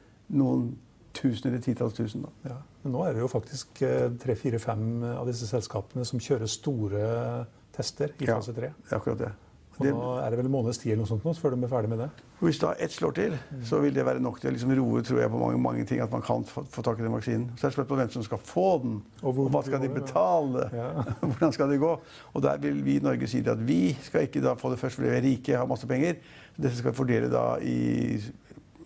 noen 0.41 0.71
tusen 1.13 1.49
eller 1.49 1.61
titalls 1.63 1.93
tusen. 1.97 2.21
da. 2.23 2.29
Ja. 2.51 2.57
Men 2.83 2.93
nå 2.93 3.03
er 3.07 3.13
det 3.13 3.21
jo 3.25 3.27
faktisk 3.31 3.81
eh, 3.81 4.09
tre-fire-fem 4.21 5.03
av 5.17 5.27
disse 5.27 5.47
selskapene 5.49 6.05
som 6.05 6.19
kjører 6.19 6.47
store 6.47 7.45
tester 7.75 8.11
i 8.19 8.25
Ja. 8.25 8.37
fase 8.39 8.53
tre. 8.53 8.73
Er 8.91 8.97
akkurat 8.97 9.17
det. 9.17 9.31
Og 9.79 9.85
det 9.85 9.93
nå 9.95 10.07
er 10.19 10.29
det 10.29 10.37
vel 10.41 10.45
en 10.49 10.51
måneds 10.51 10.77
tid 10.81 10.91
eller 10.91 11.05
noe 11.05 11.07
sånt 11.07 11.23
nå, 11.23 11.31
før 11.39 11.53
de 11.55 11.63
er 11.63 11.69
ferdig 11.71 11.89
med 11.89 11.99
det. 12.03 12.09
hvis 12.41 12.59
da 12.59 12.73
ett 12.83 12.91
slår 12.91 13.13
til, 13.15 13.37
så 13.63 13.79
vil 13.79 13.93
det 13.95 14.03
være 14.05 14.19
nok 14.19 14.41
til 14.41 14.49
å 14.49 14.53
liksom 14.53 14.73
roe 14.75 15.01
tror 15.01 15.21
jeg, 15.21 15.29
på 15.31 15.39
mange, 15.39 15.57
mange 15.57 15.85
ting 15.87 16.01
at 16.03 16.11
man 16.11 16.21
kan 16.21 16.43
få, 16.43 16.65
få 16.67 16.81
tak 16.83 16.99
i 16.99 17.03
den 17.03 17.13
vaksinen. 17.15 17.45
Så 17.55 17.63
er 17.63 17.69
det 17.69 17.77
spørsmål 17.77 17.97
hvem 18.01 18.09
som 18.11 18.23
skal 18.23 18.37
få 18.43 18.81
den, 18.83 18.97
Og 19.23 19.39
og, 19.39 19.49
hva 19.49 19.61
skal 19.63 19.79
de 19.79 19.87
hvor 19.87 19.95
det, 19.95 20.03
betale? 20.03 20.69
Ja. 20.73 21.03
Hvordan 21.31 21.53
skal 21.53 21.69
det 21.71 21.79
gå? 21.79 21.93
Og 22.33 22.41
der 22.43 22.57
vil 22.57 22.83
vi 22.83 22.97
i 22.97 22.99
Norge 22.99 23.27
si 23.27 23.39
at 23.39 23.67
vi 23.67 23.95
skal 24.03 24.27
ikke 24.27 24.41
da 24.43 24.53
få 24.59 24.71
det 24.71 24.79
først 24.79 24.95
fordi 24.99 25.09
vi 25.09 25.15
er 25.15 25.21
rike 25.29 25.57
har 25.57 25.65
masse 25.65 25.87
penger. 25.87 26.19
Dette 26.59 26.75
skal 26.75 26.91
vi 26.91 26.97
fordele 26.97 27.31
da 27.31 27.55
i 27.63 28.19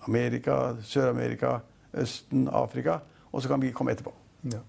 Amerika, 0.07 0.75
Sør-Amerika, 0.83 1.59
Østen, 1.93 2.47
Afrika. 2.47 2.99
Og 3.31 3.41
så 3.41 3.49
kan 3.49 3.61
vi 3.61 3.71
komme 3.71 3.93
etterpå. 3.93 4.13
Ja. 4.51 4.61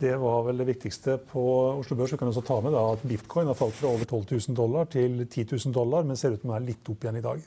Det 0.00 0.14
var 0.16 0.44
vel 0.46 0.62
det 0.62 0.64
viktigste 0.70 1.18
på 1.28 1.42
Oslo 1.76 1.96
Børs. 1.96 2.12
Vi 2.14 2.16
kan 2.16 2.30
også 2.30 2.40
ta 2.46 2.56
med 2.64 2.72
da 2.72 2.86
at 2.94 3.02
bitcoin 3.04 3.50
har 3.50 3.58
falt 3.58 3.74
fra 3.76 3.90
over 3.90 4.04
12 4.08 4.30
000 4.48 4.56
dollar 4.56 4.88
til 4.88 5.26
10 5.26 5.44
000 5.50 5.74
dollar, 5.76 6.06
men 6.08 6.16
ser 6.16 6.32
ut 6.32 6.40
til 6.40 6.48
å 6.48 6.54
være 6.54 6.68
litt 6.70 6.88
opp 6.88 7.04
igjen 7.04 7.18
i 7.20 7.24
dag. 7.26 7.42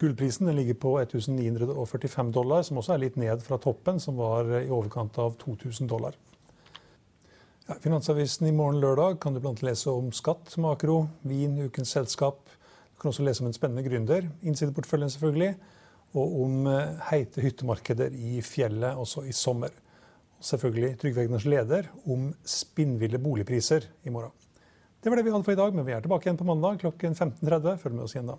Gullprisen 0.00 0.48
ligger 0.56 0.78
på 0.80 0.94
1945 1.02 2.32
dollar, 2.32 2.64
som 2.64 2.80
også 2.80 2.94
er 2.94 3.02
litt 3.04 3.18
ned 3.20 3.44
fra 3.44 3.58
toppen, 3.60 4.00
som 4.00 4.16
var 4.16 4.48
i 4.62 4.70
overkant 4.72 5.18
av 5.20 5.36
2000 5.44 5.90
dollar. 5.90 6.16
Ja, 7.68 7.76
Finansavisen 7.80 8.48
i 8.48 8.56
morgen 8.56 8.80
lørdag 8.80 9.20
kan 9.20 9.36
du 9.36 9.40
blant 9.40 9.60
annet 9.60 9.70
lese 9.74 9.92
om 9.92 10.10
skatt, 10.12 10.56
makro, 10.60 11.06
vin, 11.22 11.56
ukens 11.68 11.94
selskap, 11.96 12.40
Du 12.94 13.00
kan 13.00 13.10
også 13.10 13.24
lese 13.26 13.42
om 13.42 13.48
en 13.50 13.52
spennende 13.52 13.82
gründer, 13.84 14.28
innsideporteføljen 14.40 15.10
selvfølgelig, 15.10 15.54
og 16.14 16.38
om 16.44 16.68
eh, 16.70 16.94
heite 17.10 17.42
hyttemarkeder 17.42 18.14
i 18.14 18.38
fjellet 18.44 19.00
også 19.00 19.26
i 19.28 19.34
sommer. 19.34 19.74
Og 20.38 20.46
selvfølgelig 20.46 20.94
Trygve 21.02 21.24
Egners 21.24 21.46
leder 21.48 21.90
om 22.10 22.30
spinnville 22.46 23.20
boligpriser 23.22 23.88
i 24.04 24.14
morgen. 24.14 24.32
Det 25.02 25.10
var 25.12 25.20
det 25.20 25.26
vi 25.26 25.34
hadde 25.34 25.44
for 25.44 25.52
i 25.52 25.60
dag, 25.60 25.74
men 25.76 25.84
vi 25.84 25.92
er 25.92 26.04
tilbake 26.04 26.28
igjen 26.28 26.40
på 26.40 26.48
mandag 26.48 26.78
klokken 26.80 27.16
15.30. 27.16 27.74
Følg 27.82 27.96
med 27.98 28.06
oss 28.06 28.14
igjen 28.16 28.30
da. 28.30 28.38